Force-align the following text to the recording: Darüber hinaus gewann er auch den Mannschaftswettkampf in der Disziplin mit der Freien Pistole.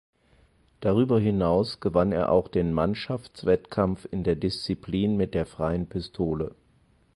Darüber 0.79 1.19
hinaus 1.19 1.79
gewann 1.79 2.11
er 2.11 2.31
auch 2.31 2.47
den 2.47 2.73
Mannschaftswettkampf 2.73 4.07
in 4.09 4.23
der 4.23 4.35
Disziplin 4.35 5.15
mit 5.15 5.35
der 5.35 5.45
Freien 5.45 5.85
Pistole. 5.87 6.55